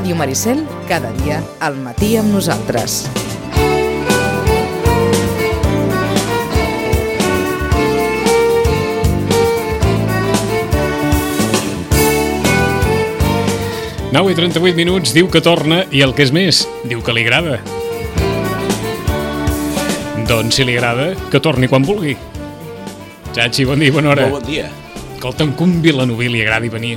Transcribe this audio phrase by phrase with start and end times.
[0.00, 3.02] Ràdio Maricel, cada dia al matí amb nosaltres.
[14.16, 17.28] Nou i 38 minuts, diu que torna i el que és més, diu que li
[17.28, 17.60] agrada.
[20.32, 22.16] Doncs si li agrada, que torni quan vulgui.
[23.36, 24.32] Chachi, bon dia, bona hora.
[24.32, 24.70] Molt bon dia.
[25.18, 26.96] Escolta'm, que un vilanoví li agradi venir.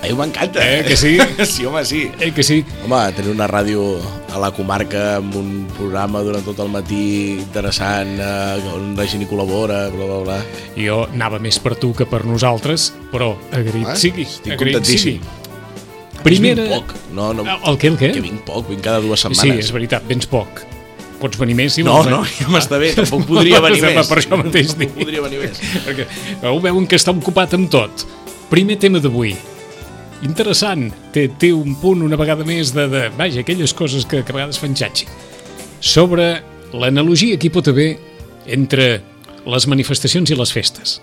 [0.00, 0.62] A mi m'encanta.
[0.64, 1.18] Eh, que sí?
[1.44, 2.10] sí, home, sí.
[2.18, 2.64] Eh, que sí?
[2.86, 3.98] Home, tenir una ràdio
[4.32, 7.02] a la comarca amb un programa durant tot el matí
[7.42, 10.38] interessant, eh, on la gent hi col·labora, bla, bla, bla.
[10.78, 14.24] Jo anava més per tu que per nosaltres, però agraït Ah, sigui.
[14.24, 15.20] estic agraït contentíssim.
[15.20, 15.36] sigui.
[16.24, 16.64] Primera...
[16.64, 16.96] Vinc poc.
[17.16, 18.10] No, no, El què, el què?
[18.16, 19.64] Que vinc poc, vinc cada dues Sí, setmanes.
[19.66, 20.64] és veritat, vens poc.
[21.20, 22.10] Pots venir més si No, vols, eh?
[22.16, 24.08] no, ja m'està bé, tampoc podria venir més.
[24.08, 25.60] Per això mateix Tampoc podria venir més.
[25.84, 26.08] Perquè
[26.48, 28.06] ho veuen que està ocupat amb tot.
[28.48, 29.34] Primer tema d'avui.
[30.26, 30.90] Interessant.
[31.14, 34.36] Té, té un punt una vegada més de, de vaja, aquelles coses que, que a
[34.36, 35.08] vegades fan xatxi.
[35.80, 36.42] Sobre
[36.76, 37.94] l'analogia que hi pot haver
[38.50, 38.90] entre
[39.48, 40.98] les manifestacions i les festes.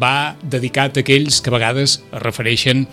[0.00, 2.84] Va dedicat a aquells que a vegades es refereixen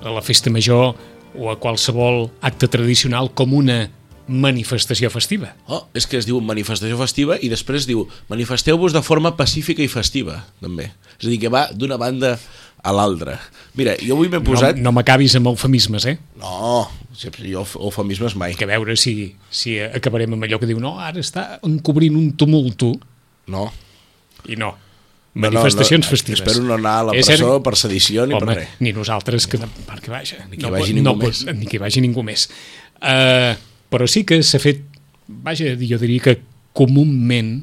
[0.00, 0.94] a la festa major
[1.36, 3.84] o a qualsevol acte tradicional com una
[4.30, 5.52] manifestació festiva.
[5.66, 9.90] Oh, és que es diu manifestació festiva i després diu manifesteu-vos de forma pacífica i
[9.90, 10.90] festiva, també.
[11.18, 12.36] És a dir, que va d'una banda
[12.82, 13.36] a l'altra.
[13.76, 14.76] Mira, jo avui m'he posat...
[14.80, 16.16] No, no m'acabis amb eufemismes, eh?
[16.40, 16.88] No,
[17.20, 17.30] jo
[17.76, 18.54] eufemismes mai.
[18.56, 22.30] que a veure si, si acabarem amb allò que diu no, ara està encobrint un
[22.40, 22.94] tumulto
[23.50, 23.66] No.
[24.46, 24.70] i no,
[25.30, 28.34] No, manifestacions no, no, festives Espero no anar a la presó cert- per sedició ni
[28.34, 28.68] Home, per res.
[28.82, 31.44] ni nosaltres que, perquè vaja Ni que no, vagi ningú no, més.
[31.54, 32.48] ni que hi vagi ningú més
[32.98, 33.52] uh,
[33.90, 34.82] però sí que s'ha fet
[35.28, 36.34] vaja, jo diria que
[36.74, 37.60] comúment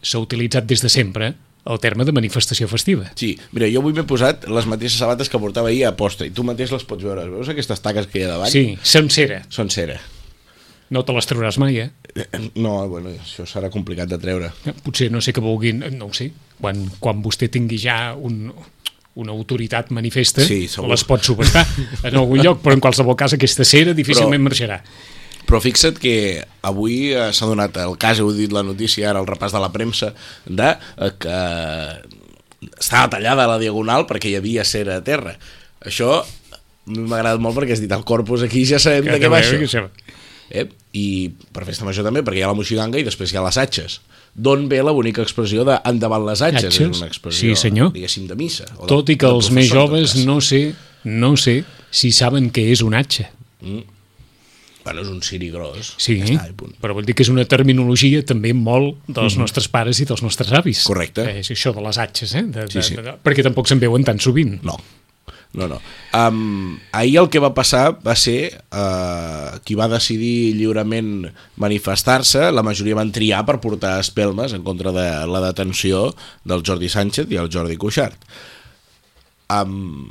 [0.00, 1.34] s'ha utilitzat des de sempre
[1.66, 5.38] el terme de manifestació festiva Sí, mira, jo avui m'he posat les mateixes sabates que
[5.40, 7.24] portava ahir a posta i tu mateix les pots veure.
[7.30, 8.50] Veus aquestes taques que hi ha davant?
[8.52, 10.00] sí, sencera, Són cera.
[10.90, 11.90] no te les trauràs mai eh?
[12.14, 14.52] Eh, No, bueno, això serà complicat de treure.
[14.84, 16.30] potser no sé que vulguin, no ho sé,
[16.60, 18.52] quan, quan vostè tingui ja un,
[19.16, 20.90] una autoritat manifesta, Sí, segur.
[20.90, 21.64] les pot subestar
[22.04, 24.82] en algun lloc, però en qualsevol cas aquesta cera difícilment Però- marxarà.
[25.54, 29.28] Però fixa't que avui eh, s'ha donat el cas, heu dit la notícia ara, el
[29.28, 30.08] repàs de la premsa,
[30.50, 31.36] de eh, que
[32.80, 35.36] estava tallada a la diagonal perquè hi havia cera a terra.
[35.86, 36.24] Això
[36.90, 39.60] m'ha agradat molt perquè has dit el corpus aquí ja sabem de què va això.
[39.62, 39.86] Que
[40.50, 40.66] Eh?
[40.92, 43.56] I per festa major també, perquè hi ha la moixiganga i després hi ha les
[43.62, 44.00] atxes.
[44.34, 46.66] D'on ve la bonica expressió de endavant les atxes?
[46.68, 46.90] Atxes?
[46.90, 47.94] És una expressió, Sí, senyor.
[47.94, 48.66] diguéssim, de missa.
[48.76, 51.62] O de, Tot i que de els més joves no sé, no sé
[51.94, 53.30] si saben què és un atxa.
[54.84, 55.94] Bueno, és un ciri gros.
[55.96, 56.74] Sí, Ja està, punt.
[56.82, 60.52] però vol dir que és una terminologia també molt dels nostres pares i dels nostres
[60.52, 60.82] avis.
[60.84, 61.24] Correcte.
[61.24, 62.42] Eh, és això de les atxes, eh?
[62.44, 62.98] De, Sí, de, sí.
[62.98, 64.58] De, de, perquè tampoc se'n veuen tan sovint.
[64.62, 64.76] No,
[65.54, 65.78] no, no.
[66.12, 71.30] Um, ahir el que va passar va ser uh, qui va decidir lliurement
[71.62, 76.10] manifestar-se, la majoria van triar per portar espelmes en contra de la detenció
[76.44, 78.18] del Jordi Sánchez i el Jordi Cuixart.
[79.48, 80.10] Um,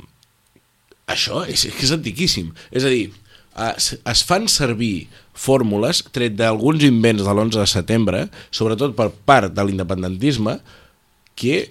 [1.10, 2.50] això és, és que és antiquíssim.
[2.72, 3.10] És a dir,
[3.54, 8.22] es, es fan servir fórmules tret d'alguns invents de l'11 de setembre,
[8.54, 10.58] sobretot per part de l'independentisme,
[11.34, 11.64] que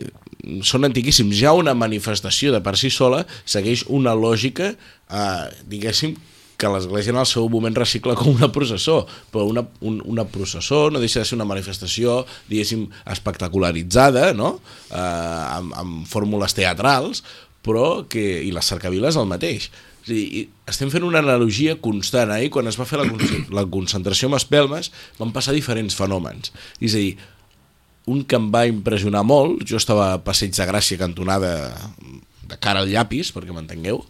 [0.68, 1.38] són antiquíssims.
[1.40, 6.18] Ja una manifestació de per si sola segueix una lògica, eh, diguéssim,
[6.64, 9.02] que l'Església en el seu moment recicla com una processó,
[9.34, 14.56] però una, un, una processó no deixa de ser una manifestació, diguéssim, espectacularitzada, no?
[14.92, 17.24] eh, amb, amb fórmules teatrals,
[17.64, 19.70] però que, i les cercaviles el mateix.
[20.04, 22.34] És dir, estem fent una analogia constant.
[22.34, 23.08] Ahir, quan es va fer la,
[23.56, 26.52] la concentració amb espelmes, van passar diferents fenòmens.
[26.84, 27.14] És a dir,
[28.12, 31.54] un que em va impressionar molt, jo estava a Passeig de Gràcia cantonada
[32.50, 34.04] de cara al llapis, perquè m'entengueu,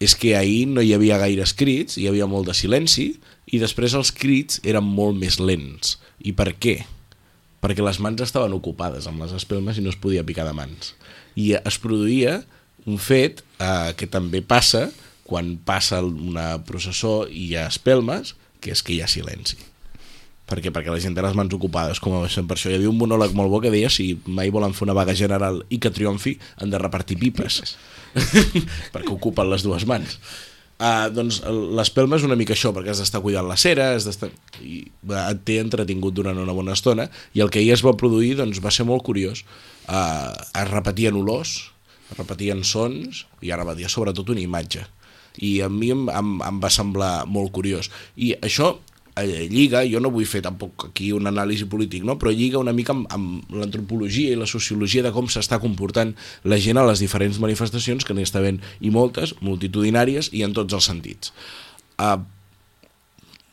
[0.00, 3.12] és que ahir no hi havia gaire crits, hi havia molt de silenci,
[3.52, 5.98] i després els crits eren molt més lents.
[6.24, 6.78] I per què?
[7.64, 10.94] Perquè les mans estaven ocupades amb les espelmes i no es podia picar de mans.
[11.40, 12.40] I es produïa
[12.86, 14.88] un fet eh, que també passa
[15.24, 19.56] quan passa una processó i hi ha espelmes, que és que hi ha silenci.
[20.44, 20.68] Per què?
[20.68, 22.68] Perquè la gent té les mans ocupades, com a per això.
[22.68, 25.62] Hi havia un monòleg molt bo que deia si mai volen fer una vaga general
[25.72, 27.76] i que triomfi, han de repartir pipes.
[28.94, 30.18] perquè ocupen les dues mans.
[30.74, 34.08] Uh, doncs l'espelma és una mica això, perquè has d'estar cuidant la cera, has
[34.60, 34.80] i
[35.20, 38.58] et té entretingut durant una bona estona, i el que ahir es va produir doncs,
[38.64, 39.44] va ser molt curiós.
[39.86, 41.54] Uh, es repetien olors,
[42.10, 44.82] es repetien sons, i es repetia sobretot una imatge.
[45.38, 47.90] I a mi em, em, em va semblar molt curiós.
[48.16, 48.74] I això
[49.22, 52.16] lliga, jo no vull fer tampoc aquí un anàlisi polític, no?
[52.18, 56.58] però lliga una mica amb, amb l'antropologia i la sociologia de com s'està comportant la
[56.58, 60.74] gent a les diferents manifestacions, que n'hi està havent i moltes, multitudinàries i en tots
[60.74, 61.30] els sentits.
[61.94, 62.18] Uh,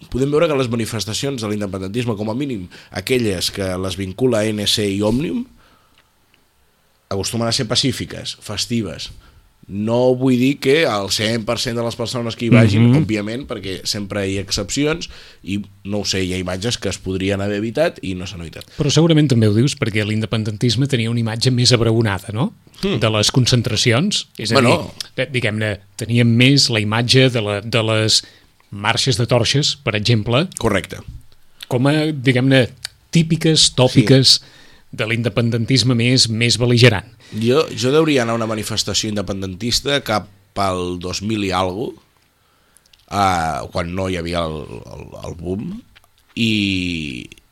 [0.10, 4.80] podem veure que les manifestacions de l'independentisme, com a mínim aquelles que les vincula ANC
[4.88, 5.46] i Òmnium,
[7.12, 9.12] acostumen a ser pacífiques, festives,
[9.68, 13.04] no vull dir que el 100% de les persones que hi vagin, mm -hmm.
[13.04, 15.10] òbviament, perquè sempre hi ha excepcions
[15.44, 18.42] i, no ho sé, hi ha imatges que es podrien haver evitat i no s'han
[18.42, 18.66] evitat.
[18.78, 22.54] Però segurament també ho dius perquè l'independentisme tenia una imatge més abraonada, no?
[22.84, 23.00] Mm.
[23.00, 24.28] De les concentracions.
[24.38, 24.94] És a bueno.
[25.16, 28.24] dir, diguem-ne, teníem més la imatge de, la, de les
[28.72, 30.48] marxes de torxes, per exemple.
[30.58, 30.98] Correcte.
[31.68, 32.68] Com a, diguem-ne,
[33.12, 34.28] típiques, tòpiques...
[34.28, 34.60] Sí
[34.92, 37.08] de l'independentisme més, més beligerant.
[37.32, 40.28] Jo, jo deuria anar a una manifestació independentista cap
[40.60, 42.10] al 2000 i alguna
[43.12, 44.60] uh, quan no hi havia el,
[44.96, 45.72] el, el boom,
[46.36, 46.52] i,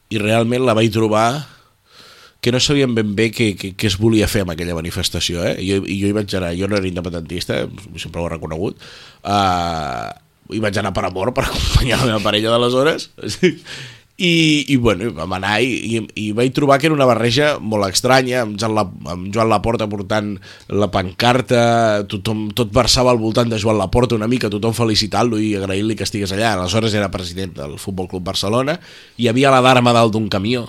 [0.09, 1.29] i realment la vaig trobar
[2.39, 5.43] que no sabíem ben bé què, què, què es volia fer amb aquella manifestació.
[5.43, 5.57] Eh?
[5.59, 7.65] I jo, i jo hi vaig anar, jo no era independentista,
[7.99, 8.79] sempre ho he reconegut,
[9.27, 10.07] uh,
[10.49, 13.09] hi vaig anar per amor, per acompanyar la meva parella d'aleshores,
[14.19, 17.87] i, i bueno, vam anar i, i, i vaig trobar que era una barreja molt
[17.87, 18.83] estranya, amb Joan, la,
[19.13, 20.33] amb Joan Laporta portant
[20.75, 21.61] la pancarta,
[22.11, 26.03] tothom, tot versava al voltant de Joan Laporta una mica, tothom felicitant-lo i agraint-li que
[26.03, 26.51] estigués allà.
[26.57, 28.75] Aleshores era president del Futbol Club Barcelona,
[29.15, 30.67] hi havia la d'arma dalt d'un camió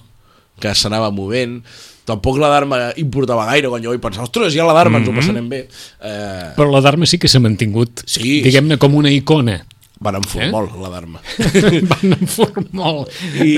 [0.61, 1.59] que s'anava movent,
[2.07, 5.09] tampoc la d'arma importava gaire quan jo vaig pensar, ostres, ja la d'arma mm -hmm.
[5.09, 5.61] ens ho passarem bé.
[6.03, 6.55] Eh...
[6.55, 9.65] Però la d'arma sí que s'ha mantingut, sí, diguem-ne, com una icona
[10.01, 10.81] van en molt, eh?
[10.81, 11.21] la d'arma.
[11.93, 13.17] Van en molt.
[13.37, 13.51] I...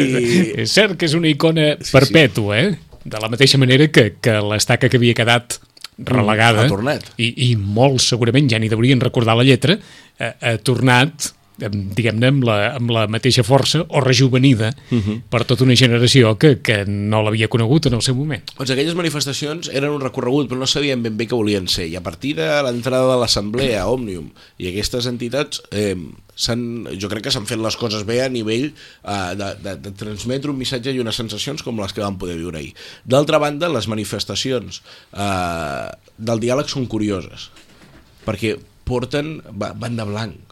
[0.64, 2.72] És cert que és una icona perpètua, eh?
[3.02, 5.60] De la mateixa manera que, que l'estaca que havia quedat
[6.02, 9.76] relegada, mm, i, i molts segurament ja n'hi deurien recordar la lletra,
[10.18, 15.02] ha, ha tornat diguem-ne, amb, la, amb la mateixa força o rejuvenida uh mhm.
[15.02, 15.20] -huh.
[15.28, 18.42] per tota una generació que, que no l'havia conegut en el seu moment.
[18.56, 21.96] Doncs aquelles manifestacions eren un recorregut, però no sabien ben bé què volien ser, i
[21.96, 25.96] a partir de l'entrada de l'Assemblea, Òmnium, i aquestes entitats, eh,
[26.98, 28.72] jo crec que s'han fet les coses bé a nivell
[29.04, 32.36] eh, de, de, de transmetre un missatge i unes sensacions com les que vam poder
[32.36, 32.74] viure ahir.
[33.04, 34.82] D'altra banda, les manifestacions
[35.12, 37.50] eh, del diàleg són curioses,
[38.24, 40.51] perquè porten, van de blanc,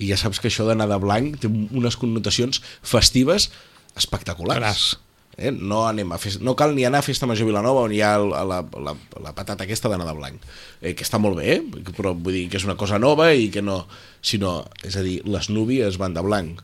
[0.00, 3.50] i ja saps que això d'anar de blanc té unes connotacions festives
[4.00, 4.60] espectaculars.
[4.60, 5.10] Caras.
[5.40, 5.52] Eh?
[5.52, 6.42] No, anem a fest...
[6.44, 8.94] no cal ni anar a Festa Major Vilanova on hi ha la, la, la,
[9.24, 10.42] la patata aquesta d'anar de blanc,
[10.82, 11.92] eh, que està molt bé, eh?
[11.96, 13.84] però vull dir que és una cosa nova i que no...
[14.20, 16.58] Sinó, és a dir, les núvies van de blanc,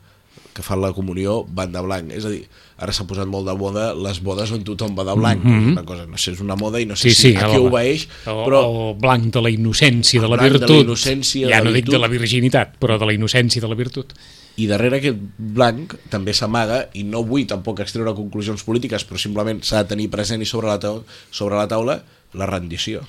[0.57, 2.13] que fan la comunió van de blanc.
[2.17, 2.47] És a dir,
[2.81, 5.43] ara s'ha posat molt de moda les bodes on tothom va de blanc.
[5.45, 5.73] Mm -hmm.
[5.73, 7.61] una cosa, no sé, és una moda i no sé sí, si sí, a què
[7.61, 8.09] obeeix.
[8.25, 8.63] Però...
[8.65, 10.69] El blanc de la innocència, de la virtut.
[10.69, 13.75] De la innocència, ja no dic de la virginitat, però de la innocència de la
[13.75, 14.15] virtut.
[14.57, 19.63] I darrere aquest blanc també s'amaga, i no vull tampoc extreure conclusions polítiques, però simplement
[19.63, 23.03] s'ha de tenir present i sobre la, taula, sobre la taula la rendició.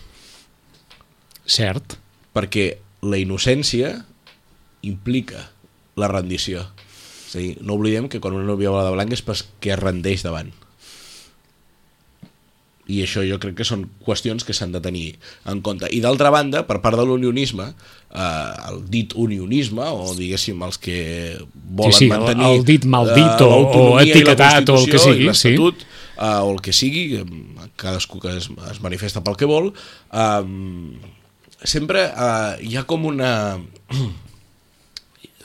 [1.45, 1.97] Cert.
[2.33, 4.05] Perquè la innocència
[4.81, 5.49] implica
[5.95, 6.67] la rendició
[7.27, 9.81] és a dir, no oblidem que quan una núvia va de blanc és perquè es
[9.81, 10.53] rendeix davant.
[12.87, 15.17] I això jo crec que són qüestions que s'han de tenir
[15.51, 15.89] en compte.
[15.91, 21.01] I d'altra banda, per part de l'unionisme, eh, el dit unionisme, o diguéssim els que
[21.51, 22.47] volen sí, sí, mantenir...
[22.47, 25.27] El, el dit maldit eh, o, o etiquetat o el que sigui.
[25.35, 25.57] Sí.
[25.59, 27.03] Eh, o el que sigui,
[27.75, 29.73] cadascú que es, es manifesta pel que vol,
[30.15, 31.11] eh,
[31.67, 33.33] sempre eh, hi ha com una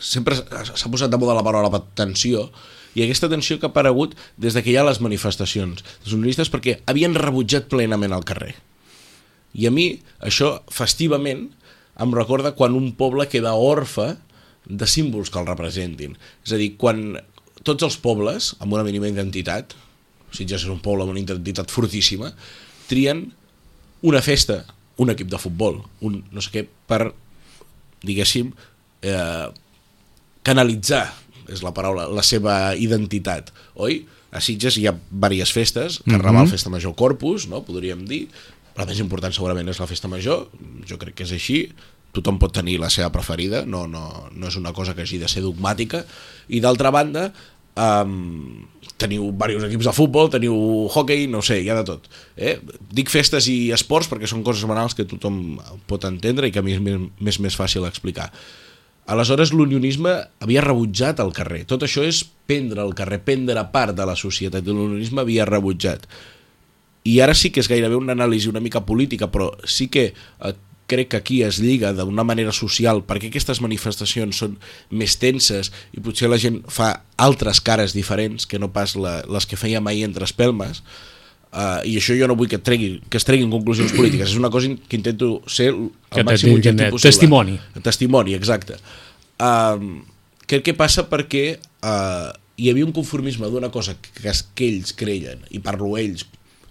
[0.03, 2.49] sempre s'ha posat de moda la paraula tensió,
[2.95, 6.51] i aquesta tensió que ha aparegut des de que hi ha les manifestacions dels unionistes
[6.53, 8.53] perquè havien rebutjat plenament al carrer.
[9.57, 9.87] I a mi
[10.21, 11.47] això, festivament,
[12.01, 14.15] em recorda quan un poble queda orfe
[14.67, 16.17] de símbols que el representin.
[16.45, 17.17] És a dir, quan
[17.65, 19.75] tots els pobles, amb una mínima identitat,
[20.33, 22.33] si ja és un poble amb una identitat fortíssima,
[22.89, 23.27] trien
[24.03, 24.63] una festa,
[25.03, 27.13] un equip de futbol, un no sé què, per,
[28.03, 28.53] diguéssim,
[29.07, 29.49] eh,
[30.47, 31.07] canalitzar,
[31.53, 34.03] és la paraula, la seva identitat, oi?
[34.33, 36.51] A Sitges hi ha diverses festes, Carnaval, mm -hmm.
[36.51, 37.63] Festa Major, Corpus, no?
[37.63, 38.29] podríem dir,
[38.77, 40.49] la més important segurament és la Festa Major,
[40.89, 41.69] jo crec que és així,
[42.13, 45.29] tothom pot tenir la seva preferida, no, no, no és una cosa que hagi de
[45.29, 46.05] ser dogmàtica,
[46.49, 47.33] i d'altra banda,
[47.77, 48.67] um,
[49.01, 50.55] teniu diversos equips de futbol, teniu
[50.93, 52.09] hockey, no sé, hi ha de tot.
[52.37, 52.59] Eh?
[52.93, 55.59] Dic festes i esports perquè són coses banals que tothom
[55.91, 58.31] pot entendre i que a mi és més, més, més fàcil explicar.
[59.11, 61.65] Aleshores l'unionisme havia rebutjat el carrer.
[61.67, 64.67] Tot això és prendre el carrer, prendre part de la societat.
[64.67, 66.07] L'unionisme havia rebutjat.
[67.11, 70.53] I ara sí que és gairebé una anàlisi una mica política, però sí que eh,
[70.87, 74.59] crec que aquí es lliga d'una manera social perquè aquestes manifestacions són
[74.91, 79.49] més tenses i potser la gent fa altres cares diferents que no pas la, les
[79.49, 80.83] que fèiem ahir entre espelmes
[81.53, 84.51] uh, i això jo no vull que, tregui, que es treguin conclusions polítiques, és una
[84.51, 87.11] cosa que intento ser el Que màxim objectiu te- possible.
[87.11, 87.59] testimoni.
[87.83, 88.77] Testimoni, exacte.
[89.43, 90.03] Um,
[90.47, 94.13] crec que passa perquè uh, hi havia un conformisme d'una cosa que,
[94.55, 96.27] que ells creien, i parlo ells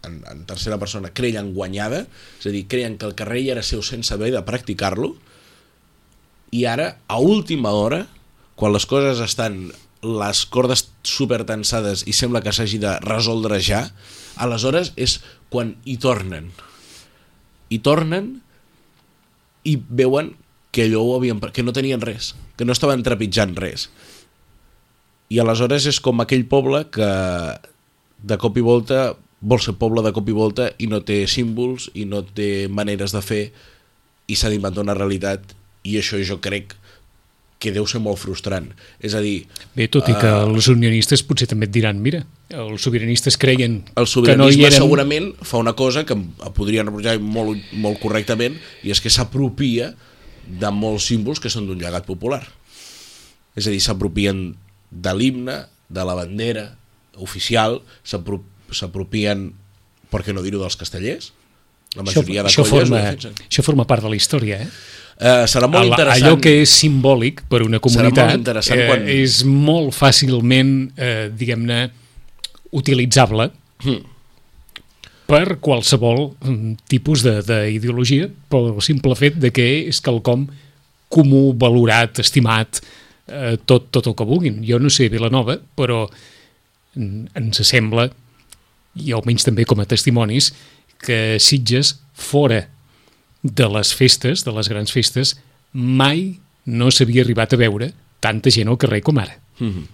[0.06, 2.06] en, en tercera persona, creien guanyada,
[2.40, 5.16] és a dir, creien que el carrer ja era seu sense haver de practicar-lo,
[6.52, 8.06] i ara, a última hora,
[8.60, 9.70] quan les coses estan
[10.02, 13.84] les cordes super tensades i sembla que s'hagi de resoldre ja,
[14.36, 15.20] aleshores és
[15.52, 16.52] quan hi tornen.
[17.72, 18.34] Hi tornen
[19.68, 20.34] i veuen
[20.72, 23.90] que allò ho havien, que no tenien res, que no estaven trepitjant res.
[25.32, 27.12] I aleshores és com aquell poble que
[28.22, 29.12] de cop i volta
[29.42, 33.16] vol ser poble de cop i volta i no té símbols i no té maneres
[33.16, 33.44] de fer
[34.30, 36.76] i s'ha d'inventar una realitat i això jo crec
[37.62, 38.72] que deu ser molt frustrant.
[39.00, 39.46] És a dir,
[39.78, 40.44] Bé, tot i que Ah.
[40.50, 44.74] els unionistes potser també et diran, mira, els sobiranistes creien el que no hi eren...
[44.82, 46.18] segurament fa una cosa que
[46.58, 49.94] podrien reprochar molt, molt correctament i és que s'apropia
[50.48, 52.42] de molts símbols que són d'un llegat popular.
[53.56, 54.56] És a dir, s'apropien
[54.92, 55.60] de l'himne,
[55.92, 56.66] de la bandera
[57.22, 58.42] oficial, s'apro-
[58.72, 59.52] s'apropien,
[60.10, 61.32] per què no dir-ho, dels castellers?
[61.96, 63.02] La Això, majoria de això, colles forma,
[63.50, 64.70] això forma part de la història, eh?
[65.20, 66.24] Eh, serà molt Al- interessant.
[66.32, 68.38] Allò que és simbòlic per una comunitat molt
[68.80, 71.92] eh, quan- és molt fàcilment, eh, diguem-ne,
[72.72, 73.52] utilitzable
[73.84, 74.00] Mm.
[75.28, 80.48] per qualsevol mm, tipus de- d'ideologia pel simple fet de que és quelcom
[81.10, 82.80] comú, valorat, estimat,
[83.28, 84.62] eh, tot, tot el que vulguin.
[84.64, 86.08] Jo no sé Vilanova, però
[86.96, 88.10] mm, ens sembla,
[88.96, 90.54] i almenys també com a testimonis,
[91.02, 92.68] que Sitges, fora
[93.44, 95.36] de les festes, de les grans festes,
[95.74, 99.40] mai no s'havia arribat a veure tanta gent al carrer com ara.
[99.60, 99.88] Mhm.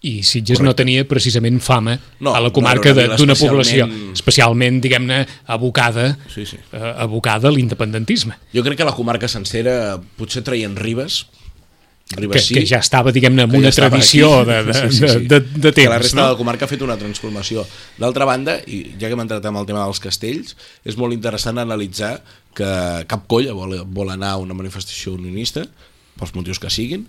[0.00, 3.88] I Sitges no tenia precisament fama No, a la no comarca vila d'una especialment- població,
[4.14, 6.56] especialment, diguem-ne, abocada, Sí, sí.
[6.72, 11.26] eh, abocada a l'independentisme, Jo crec que la comarca sencera potser traien Ribes,
[12.08, 14.50] que, Ribes sí, que ja estava, diguem-ne, amb que una ja tradició aquí.
[14.50, 15.26] de, de, Sí, sí, de, sí.
[15.28, 16.28] de, de que la temps, resta de no?
[16.32, 17.66] la comarca ha fet una transformació.
[18.00, 20.56] D'altra banda, i ja que hem entrat amb el tema dels castells,
[20.88, 22.18] és molt interessant analitzar
[22.56, 22.70] que
[23.10, 25.66] cap colla vol, vol anar a una manifestació unionista,
[26.18, 27.04] pels motius que siguin,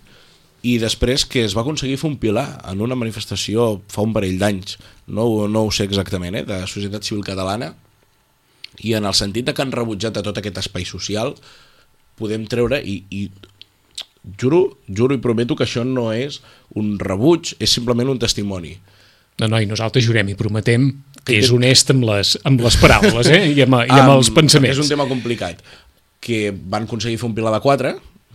[0.62, 4.36] i després que es va aconseguir fer un pilar en una manifestació fa un parell
[4.38, 4.76] d'anys,
[5.08, 7.72] no, no ho sé exactament, eh, de Societat Civil Catalana,
[8.84, 11.32] i en el sentit de que han rebutjat a tot aquest espai social,
[12.20, 13.30] podem treure, i, i
[14.40, 16.40] juro, juro i prometo que això no és
[16.78, 18.74] un rebuig, és simplement un testimoni.
[19.40, 20.90] No, no, i nosaltres jurem i prometem
[21.24, 23.42] que és honest amb les, amb les paraules eh?
[23.52, 24.76] I, amb, i amb Am, els pensaments.
[24.76, 25.62] És un tema complicat,
[26.20, 27.94] que van aconseguir fer un pilar de 4,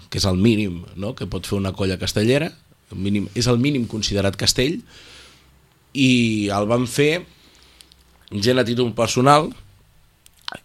[0.09, 1.13] que és el mínim no?
[1.17, 2.49] que pot fer una colla castellera,
[2.93, 4.79] el mínim, és el mínim considerat castell,
[5.95, 7.25] i el van fer
[8.33, 9.51] gent a títol personal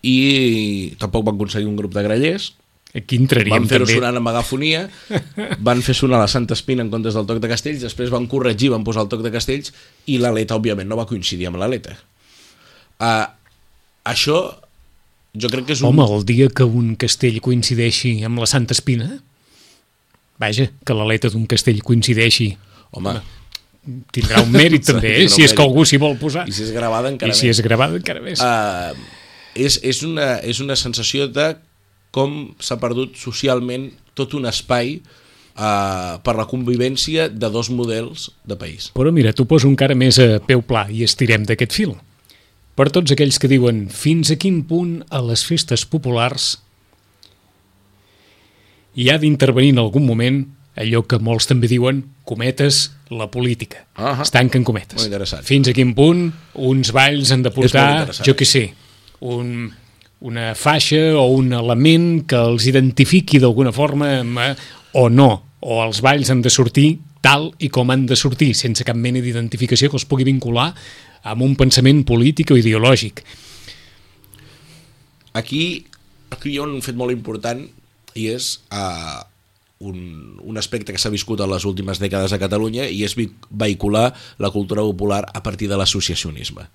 [0.03, 2.53] i tampoc van aconseguir un grup de grallers,
[2.91, 4.87] Aquí entraríem van fer-ho sonar amb agafonia,
[5.63, 8.73] van fer sonar la Santa Espina en comptes del toc de castells, després van corregir,
[8.73, 9.71] van posar el toc de castells,
[10.11, 11.95] i l'aleta, òbviament, no va coincidir amb l'aleta.
[12.99, 13.29] Uh,
[14.11, 14.41] això,
[15.39, 15.93] jo crec que és un...
[15.93, 19.13] Home, el dia que un castell coincideixi amb la Santa Espina,
[20.43, 22.51] vaja, que l'aleta d'un castell coincideixi,
[22.99, 23.15] Home,
[24.11, 25.31] tindrà un mèrit també, eh?
[25.31, 26.49] si és que algú s'hi vol posar.
[26.51, 27.55] i si és gravada encara I si més.
[27.55, 28.43] és gravada encara més.
[28.43, 28.91] Uh,
[29.55, 31.53] és, és, una, és una sensació de
[32.15, 38.59] com s'ha perdut socialment tot un espai uh, per la convivència de dos models de
[38.59, 38.91] país.
[38.97, 41.95] Però mira, t'ho poso encara més a peu pla i estirem d'aquest fil.
[42.79, 46.55] Per tots aquells que diuen fins a quin punt a les festes populars
[48.97, 50.41] hi ha d'intervenir en algun moment
[50.81, 53.85] allò que molts també diuen cometes la política.
[53.99, 54.25] Ahà.
[54.25, 55.09] Es tanquen cometes.
[55.47, 58.65] Fins a quin punt uns balls han de portar, jo què sé,
[59.21, 59.71] un,
[60.21, 64.51] una faixa o un element que els identifiqui d'alguna forma eh,
[64.93, 68.85] o no, o els balls han de sortir tal i com han de sortir, sense
[68.85, 70.71] cap mena d'identificació que els pugui vincular
[71.29, 73.21] amb un pensament polític o ideològic.
[75.37, 75.85] Aquí,
[76.33, 77.61] aquí hi ha un fet molt important
[78.19, 79.21] i és uh,
[79.87, 80.01] un,
[80.43, 84.11] un aspecte que s'ha viscut en les últimes dècades a Catalunya i és vehicular
[84.41, 86.67] la cultura popular a partir de l'associacionisme.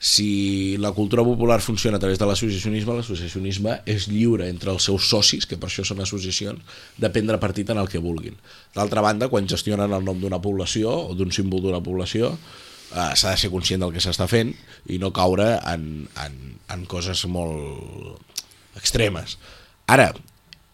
[0.00, 5.10] Si la cultura popular funciona a través de l'associacionisme, l'associacionisme és lliure entre els seus
[5.12, 6.62] socis, que per això són associacions,
[6.96, 8.38] de prendre partit en el que vulguin.
[8.72, 13.34] D'altra banda, quan gestionen el nom d'una població o d'un símbol d'una població, eh, s'ha
[13.34, 14.54] de ser conscient del que s'està fent
[14.88, 16.40] i no caure en, en,
[16.72, 19.36] en coses molt extremes.
[19.84, 20.14] Ara,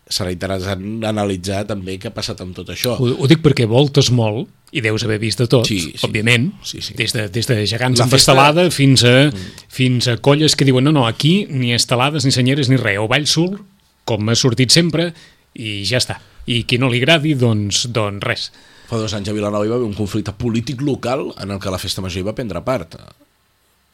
[0.06, 2.95] serà interessant analitzar també què ha passat amb tot això.
[2.95, 5.92] Ho, ho dic perquè voltes molt i deus haver vist de tot, Sí, sí.
[6.06, 6.94] òbviament, Sí, sí.
[6.99, 9.30] Des, de, des de gegants La amb festa- estelada fins a,
[9.68, 13.06] fins a colles que diuen no, no, aquí ni estelades, ni senyeres, ni res, o
[13.08, 13.61] ball surt,
[14.04, 15.12] com ha sortit sempre,
[15.54, 16.18] i ja està.
[16.46, 18.50] I qui no li agradi, doncs, doncs res.
[18.87, 21.70] Fa dos anys a Vilanova hi va haver un conflicte polític local en el que
[21.75, 22.94] la festa major hi va prendre part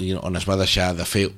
[0.02, 1.28] i on es va deixar de fer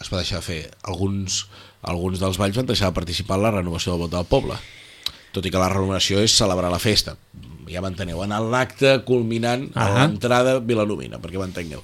[0.00, 1.46] es va deixar de fer alguns,
[1.82, 4.56] alguns dels balls van deixar de participar en la renovació del vot del poble
[5.32, 7.16] tot i que la renovació és celebrar la festa
[7.72, 10.02] ja m'enteneu, en l'acte culminant a Ahà.
[10.02, 11.82] l'entrada vilanovina perquè m'entengueu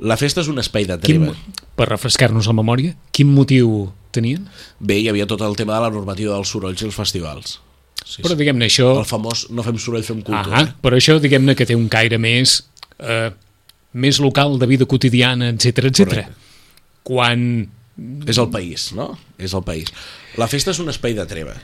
[0.00, 1.34] la festa és un espai de Quin, treva
[1.76, 4.46] per refrescar-nos la memòria, quin motiu tenien?
[4.80, 7.58] bé, hi havia tot el tema de la normativa dels sorolls i els festivals
[8.04, 8.90] sí, Però diguem-ne això...
[8.98, 12.18] el famós no fem soroll, fem cultura Ah, però això diguem-ne que té un caire
[12.20, 12.60] més
[12.98, 13.30] eh,
[13.92, 16.24] més local de vida quotidiana, etc etc.
[17.06, 17.68] Quan
[18.30, 19.12] és el país, no?
[19.36, 19.90] És el país.
[20.40, 21.56] La festa és un espai de treva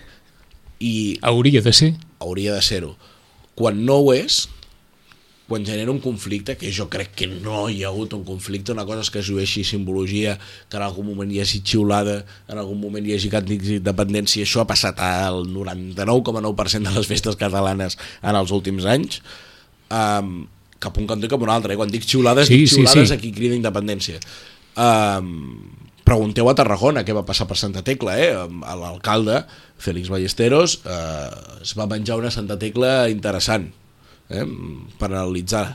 [0.80, 2.96] i hauria de ser hauria de ser-ho.
[3.56, 4.46] Quan no ho és,
[5.46, 8.86] quan genera un conflicte, que jo crec que no hi ha hagut un conflicte, una
[8.88, 10.36] cosa és que es llueixi simbologia,
[10.68, 12.18] que en algun moment hi hagi xiulada,
[12.50, 17.38] en algun moment hi hagi càntics d'independència, això ha passat al 99,9% de les festes
[17.40, 19.22] catalanes en els últims anys,
[19.88, 20.44] um,
[20.82, 21.72] cap un cantó i cap un altre.
[21.72, 21.80] Eh?
[21.80, 23.14] Quan dic xiulades, Sí, dic sí, xiulades sí.
[23.14, 24.18] a qui crida independència.
[24.76, 28.30] Um, pregunteu a Tarragona què va passar per Santa Tecla, eh?
[28.78, 29.42] L'alcalde,
[29.82, 33.72] Félix Ballesteros, eh, es va menjar una Santa Tecla interessant
[34.30, 34.46] eh?
[35.00, 35.66] per analitzar.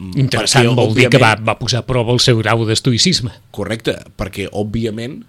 [0.00, 3.30] Mm, interessant, perquè, vol dir que va, va posar a prova el seu grau d'estoïcisme.
[3.54, 5.22] Correcte, perquè òbviament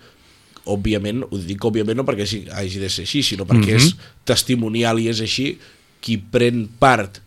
[0.63, 2.23] òbviament, ho dic òbviament no perquè
[2.55, 3.81] hagi de ser així, sinó perquè Mhm.
[3.81, 5.57] és testimonial i és així
[6.03, 7.21] qui pren part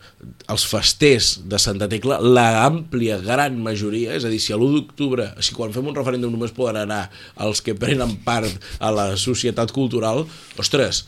[0.47, 4.73] als festers de Santa Tecla, la àmplia gran majoria, és a dir, si a l'1
[4.77, 7.07] d'octubre, si quan fem un referèndum només poden anar
[7.43, 10.23] els que prenen part a la societat cultural,
[10.59, 11.05] ostres,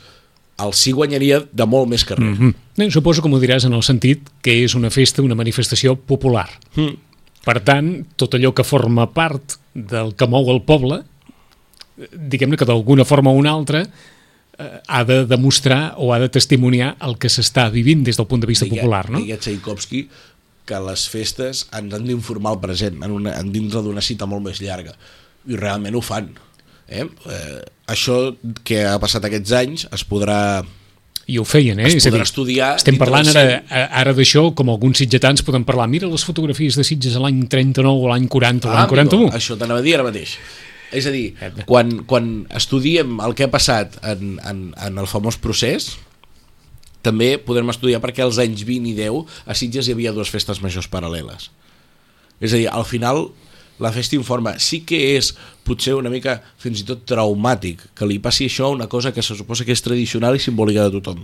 [0.60, 2.34] el sí guanyaria de molt més carrer.
[2.36, 2.56] Mm.
[2.84, 6.50] Eh, suposo que m'ho diràs en el sentit que és una festa, una manifestació popular.
[6.76, 6.98] Mm.
[7.46, 12.68] Per tant, tot allò que forma part del que mou el poble, eh, diguem-ne que
[12.68, 13.86] d'alguna forma o una altra
[14.60, 18.42] eh, ha de demostrar o ha de testimoniar el que s'està vivint des del punt
[18.44, 19.20] de vista Deia- popular, no?
[19.24, 20.04] Deia Tchaikovsky
[20.70, 24.44] que les festes ens han d'informar el present, en, una, en dintre d'una cita molt
[24.46, 24.94] més llarga.
[25.50, 26.28] I realment ho fan.
[26.90, 27.06] Eh?
[27.06, 30.62] Eh, això que ha passat aquests anys es podrà...
[31.30, 31.88] I ho feien, eh?
[31.90, 33.60] Es podrà dir, estudiar Estem parlant ara,
[34.02, 35.86] ara d'això, com alguns sitgetans poden parlar.
[35.90, 38.96] Mira les fotografies de Sitges a l'any 39 o l'any 40 o l'any Ah, amigo,
[38.96, 39.30] 41.
[39.38, 40.38] això t'anava a dir ara mateix.
[40.96, 41.34] És a dir,
[41.70, 45.92] quan, quan estudiem el que ha passat en, en, en el famós procés,
[47.06, 50.60] també podrem estudiar perquè als anys 20 i 10 a Sitges hi havia dues festes
[50.64, 51.52] majors paral·leles.
[52.40, 53.30] És a dir, al final
[53.80, 54.58] la festa informa.
[54.60, 55.32] Sí que és
[55.68, 59.24] potser una mica fins i tot traumàtic que li passi això a una cosa que
[59.24, 61.24] se suposa que és tradicional i simbòlica de tothom.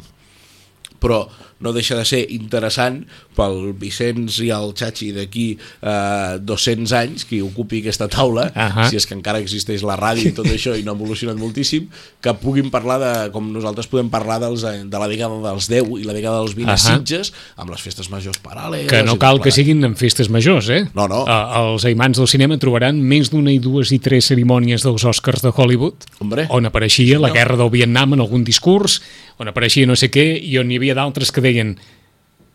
[1.03, 1.25] Però
[1.59, 3.03] no deixa de ser interessant
[3.35, 8.89] pel Vicenç i el Chachi d'aquí eh, 200 anys, qui ocupi aquesta taula, Ahà.
[8.89, 11.87] si és que encara existeix la ràdio i tot això i no ha evolucionat moltíssim,
[12.21, 15.93] que puguin parlar de, com nosaltres podem parlar dels, eh, de la dècada dels 10
[16.01, 16.97] i la dècada dels 20 a Ahà.
[16.97, 18.89] Sitges, amb les festes majors paral·leles...
[18.91, 20.83] Que no cal que siguin en festes majors, eh?
[20.95, 21.23] No, no.
[21.27, 25.43] Eh, Els aimants del cinema trobaran més d'una i dues i tres cerimònies dels Oscars
[25.45, 26.47] de Hollywood, Hombre.
[26.49, 27.35] on apareixia la senyor.
[27.37, 28.99] guerra del Vietnam en algun discurs,
[29.39, 31.75] on apareixia no sé què, i on hi havia d'altres que deien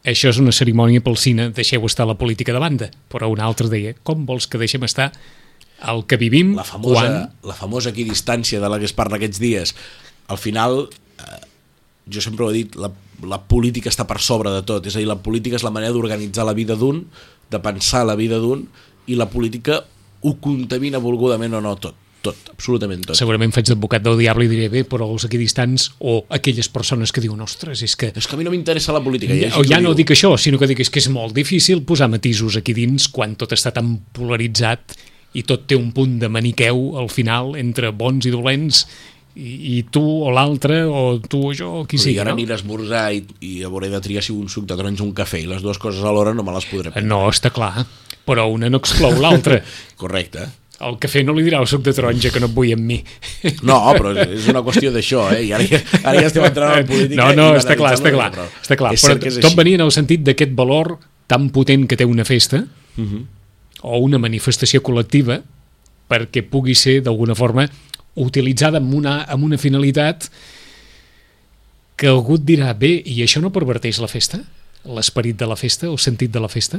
[0.05, 2.91] això és una cerimònia pel cine, deixeu estar la política de banda.
[3.13, 5.11] Però un altre deia, com vols que deixem estar
[5.91, 7.29] el que vivim la famosa, quan...
[7.49, 9.75] la famosa equidistància de la que es parla aquests dies.
[10.29, 11.41] Al final eh,
[12.13, 12.93] jo sempre ho he dit la,
[13.25, 14.89] la política està per sobre de tot.
[14.89, 17.05] És a dir, la política és la manera d'organitzar la vida d'un
[17.51, 18.69] de pensar la vida d'un
[19.11, 19.83] i la política
[20.21, 24.51] ho contamina volgudament o no tot, tot, absolutament tot Segurament faig d'advocat del diable i
[24.51, 28.37] diré bé, però els equidistants o aquelles persones que diuen ostres, és que és que
[28.37, 30.01] a mi no m'interessa la política o ja ho no diu.
[30.03, 33.37] dic això, sinó que dic és que és molt difícil posar matisos aquí dins quan
[33.41, 34.99] tot està tan polaritzat
[35.39, 38.85] i tot té un punt de maniqueu al final entre bons i dolents
[39.39, 42.39] i, i tu o l'altre o tu o jo o qui sigui, ara no?
[42.39, 45.15] aniré a esmorzar i, i hauré de triar si un suc de taronja o un
[45.17, 47.09] cafè i les dues coses alhora no me les podré prendre.
[47.09, 47.87] No, està clar,
[48.27, 49.63] però una no exclou l'altra.
[50.03, 50.49] correcte
[50.81, 52.97] El cafè no li dirà el suc de taronja que no et vull amb mi.
[53.69, 55.43] No, però és una qüestió d'això, eh?
[55.45, 57.21] I ara, ja, ara ja estem entrant en política.
[57.21, 58.93] No, no, està clar, està clar, banalitzant-la, està clar.
[58.97, 59.57] És Però tot així.
[59.59, 60.95] venia en el sentit d'aquest valor
[61.29, 62.63] tan potent que té una festa
[62.97, 63.21] Mhm.
[63.83, 65.43] o una manifestació col·lectiva
[66.11, 67.69] perquè pugui ser d'alguna forma
[68.17, 70.27] utilitzada amb una, amb una finalitat
[71.97, 74.41] que algú et dirà, bé, i això no perverteix la festa?
[74.85, 76.79] L'esperit de la festa, el sentit de la festa?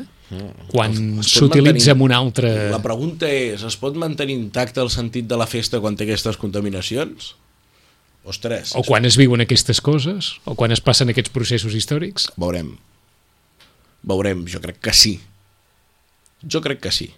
[0.72, 1.16] Quan Mm.
[1.22, 2.70] Pot s'utilitza mantenir- amb un altre...
[2.72, 6.38] La pregunta és, es pot mantenir intacte el sentit de la festa quan té aquestes
[6.38, 7.36] contaminacions?
[8.24, 10.36] Ostres, O quan es viuen aquestes coses?
[10.46, 12.30] O quan es passen aquests processos històrics?
[12.38, 12.78] veurem.
[14.04, 15.20] Veurem, jo crec que sí.
[16.48, 17.12] Jo crec que sí.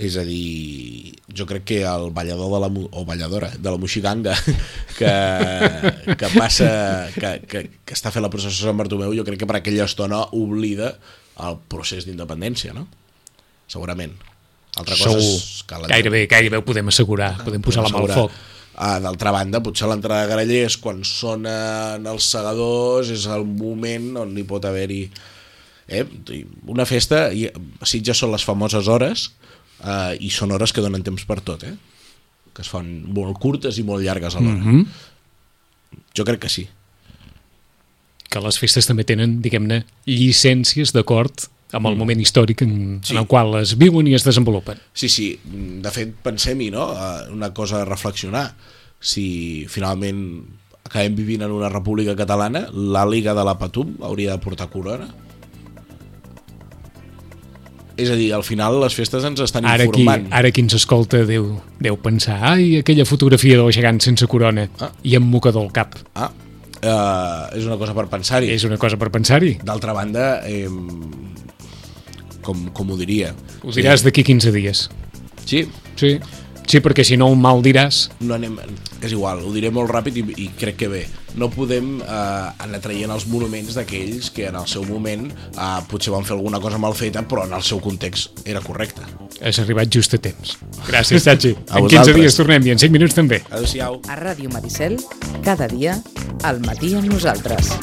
[0.00, 4.32] És a dir, jo crec que el ballador de la, o balladora de la Moixiganga
[4.98, 5.12] que,
[6.16, 6.70] que passa,
[7.14, 9.84] que, que, que està fent la processó de Sant Bartomeu, jo crec que per aquella
[9.84, 10.94] estona oblida
[11.44, 12.86] el procés d'independència, no?
[13.70, 14.14] Segurament.
[14.80, 15.26] Altra cosa Segur.
[15.26, 17.34] és que la- Gairebé, gairebé ho podem assegurar.
[17.44, 18.38] Podem posar la mà al foc.
[18.80, 24.32] Ah, D'altra banda, potser l'entrada de Grallers, quan sonen els segadors, és el moment on
[24.38, 25.02] hi pot haver-hi
[25.90, 26.04] eh?
[26.70, 29.26] una festa, i a Sitges són les famoses hores,
[29.84, 31.76] eh, i són hores que donen temps per tot, eh?
[32.54, 34.56] que es fan molt curtes i molt llargues alhora.
[34.58, 34.80] Mm.
[34.80, 34.86] -hmm.
[36.16, 36.68] Jo crec que sí.
[38.30, 43.00] Que les festes també tenen, diguem-ne, llicències d'acord amb el moment històric en, Mm.
[43.04, 43.12] Sí.
[43.14, 44.78] en el qual es viuen i es desenvolupen.
[44.92, 46.92] Sí, sí, de fet, pensem-hi, no?
[46.92, 48.54] Eh, Una cosa a reflexionar.
[49.00, 50.44] Si finalment
[50.84, 55.08] acabem vivint en una república catalana, la Liga de la Patum hauria de portar corona?
[57.96, 60.28] És a dir, al final les festes ens estan Ara qui, informant.
[60.32, 64.90] ara qui ens escolta deu, deu pensar ai, aquella fotografia del gegant sense corona Ah.
[65.02, 65.94] i amb mocador al cap.
[66.14, 66.30] Ah,
[66.82, 68.50] eh, és una cosa per pensar-hi.
[68.50, 69.58] És una cosa per pensar-hi.
[69.64, 70.68] D'altra banda, eh,
[72.42, 73.34] com, com ho diria?
[73.62, 74.88] Ho diràs d'aquí 15 dies.
[75.44, 76.18] Sí, Sí.
[76.70, 78.04] Sí, perquè si no un mal diràs.
[78.22, 78.54] no anem,
[79.02, 81.00] és igual, ho diré molt ràpid i, i crec que bé.
[81.40, 86.12] No podem eh, anar traient els monuments d'aquells que en el seu moment eh, potser
[86.14, 89.02] van fer alguna cosa mal feta, però en el seu context era correcte.
[89.40, 90.58] Has arribat just a temps.
[90.86, 91.56] Gràcies, Sachi.
[91.70, 92.16] En 15 vosaltres.
[92.20, 93.42] dies tornem i en 5 minuts també.
[93.50, 94.00] Adéu-siau.
[94.10, 94.98] A Ràdio Maricel,
[95.46, 95.98] cada dia,
[96.44, 97.74] al matí amb nosaltres.